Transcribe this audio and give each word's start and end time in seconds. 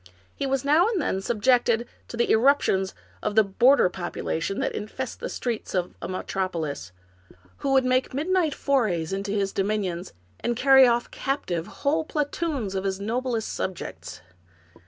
He 0.35 0.47
was 0.47 0.65
now 0.65 0.87
and 0.87 0.99
then 0.99 1.21
subjected 1.21 1.87
to 2.07 2.17
the 2.17 2.31
eruptions 2.31 2.95
of 3.21 3.35
the 3.35 3.43
border 3.43 3.87
population 3.87 4.57
that 4.59 4.71
infest 4.71 5.19
the 5.19 5.29
streets 5.29 5.75
of 5.75 5.93
a 6.01 6.07
metropo 6.07 6.61
lis, 6.61 6.91
who 7.57 7.71
would 7.73 7.85
make 7.85 8.11
midnight 8.11 8.55
forays 8.55 9.13
into 9.13 9.31
his 9.31 9.53
dominions, 9.53 10.13
and 10.39 10.55
carry 10.55 10.87
off 10.87 11.11
captive 11.11 11.67
whole 11.67 12.03
platoons 12.03 12.73
of 12.73 12.83
his 12.83 12.99
noblest 12.99 13.49
subjects. 13.53 14.21